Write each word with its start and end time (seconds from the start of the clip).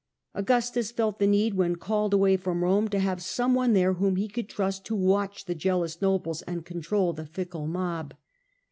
Augustus 0.33 0.89
felt 0.91 1.19
the 1.19 1.27
need, 1.27 1.53
when 1.53 1.75
called 1.75 2.11
away 2.11 2.35
from 2.35 2.63
Rome, 2.63 2.87
to 2.87 2.97
have 2.97 3.21
some 3.21 3.53
one 3.53 3.73
there 3.73 3.93
whom 3.93 4.15
he 4.15 4.27
could 4.27 4.49
trust 4.49 4.83
to 4.85 4.95
watch 4.95 5.45
the 5.45 5.53
jealous 5.53 6.01
nobles 6.01 6.41
and 6.41 6.65
control 6.65 7.13
the 7.13 7.27
fickle 7.27 7.67
mob. 7.67 8.15